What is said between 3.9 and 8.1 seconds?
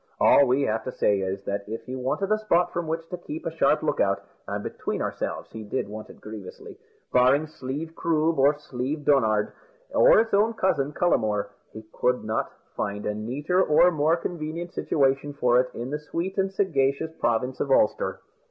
out and, between ourselves, he did want it grievously barring Slieve